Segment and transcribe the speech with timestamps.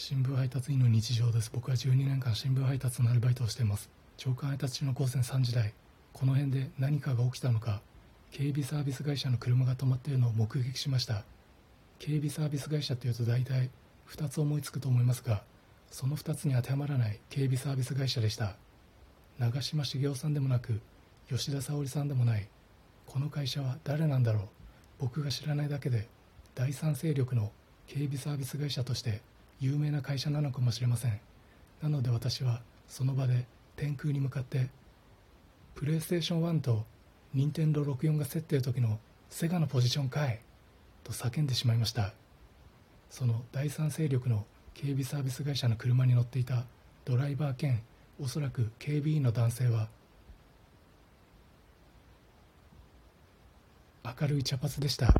[0.00, 1.50] 新聞配達員の日常です。
[1.52, 3.90] 僕は12年間新聞配達のアルバイトをしています。
[4.16, 5.74] 朝刊配達中の午前3時台。
[6.12, 7.80] この辺で何かが起きたのか。
[8.30, 11.24] 警備サービス会社の車が止まっているのを目撃しました。
[11.98, 13.70] 警備サービス会社というと大体
[14.10, 15.42] 2つ思いつくと思いますが
[15.90, 18.54] その2つに当てはまらない警備サービス会社でした。
[19.40, 20.80] 長嶋茂雄さんでもなく
[21.28, 22.46] 吉田沙保里さんでもない。
[23.04, 24.44] この会社は誰なんだろう。
[25.00, 26.06] 僕が知らないだけで
[26.54, 27.50] 第三勢力の
[27.88, 29.22] 警備サービス会社として
[29.60, 31.20] 有名な会社なのかもしれません。
[31.82, 34.68] なので私はその場で天空に向かって
[35.74, 36.84] プレイステーション1と
[37.34, 38.98] 任天堂64が競っている時の
[39.30, 40.40] セガのポジションかい
[41.04, 42.12] と叫んでしまいました。
[43.10, 44.44] その第三勢力の
[44.74, 46.64] 警備サービス会社の車に乗っていた
[47.04, 47.80] ドライバー兼
[48.20, 49.88] おそらく警備員の男性は
[54.20, 55.14] 明るい茶髪でした。